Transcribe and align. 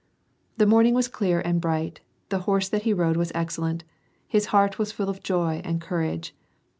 The 0.57 0.65
morning 0.65 0.95
was 0.95 1.07
clear 1.07 1.41
and 1.41 1.61
bright; 1.61 1.99
the 2.29 2.39
horse 2.49 2.67
that 2.69 2.81
he 2.81 2.91
rode 2.91 3.17
was 3.17 3.31
excellent. 3.35 3.83
His 4.27 4.47
heart 4.47 4.79
was 4.79 4.91
full 4.91 5.09
of 5.09 5.21
joy 5.21 5.61
and 5.63 5.79
courage. 5.79 6.33